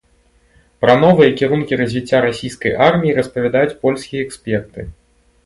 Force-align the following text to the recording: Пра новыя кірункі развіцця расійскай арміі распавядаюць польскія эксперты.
Пра 0.85 0.93
новыя 1.03 1.29
кірункі 1.41 1.79
развіцця 1.81 2.23
расійскай 2.27 2.73
арміі 2.87 3.15
распавядаюць 3.19 3.77
польскія 3.85 4.27
эксперты. 4.31 4.89